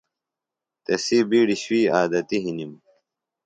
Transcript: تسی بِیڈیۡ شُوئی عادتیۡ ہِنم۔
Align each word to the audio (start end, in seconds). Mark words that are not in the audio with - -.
تسی 0.85 1.17
بِیڈیۡ 1.29 1.59
شُوئی 1.63 1.81
عادتیۡ 1.95 2.41
ہِنم۔ 2.43 2.71